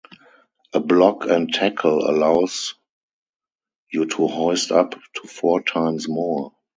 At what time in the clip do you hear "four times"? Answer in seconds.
5.27-6.09